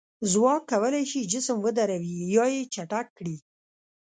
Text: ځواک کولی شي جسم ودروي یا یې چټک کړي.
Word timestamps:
ځواک 0.31 0.63
کولی 0.71 1.03
شي 1.11 1.21
جسم 1.31 1.57
ودروي 1.61 2.15
یا 2.35 2.45
یې 2.53 2.61
چټک 2.73 3.07
کړي. 3.17 3.35